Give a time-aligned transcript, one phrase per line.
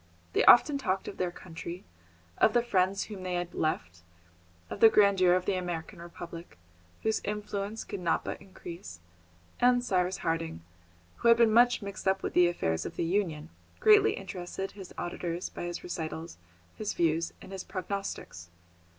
[0.33, 1.83] They often talked of their country,
[2.39, 4.01] of the friends whom they had left,
[4.67, 6.57] of the grandeur of the American Republic,
[7.03, 8.99] whose influence could not but increase,
[9.59, 10.63] and Cyrus Harding,
[11.17, 14.91] who had been much mixed up with the affairs of the Union, greatly interested his
[14.97, 16.39] auditors by his recitals,
[16.75, 18.49] his views, and his prognostics.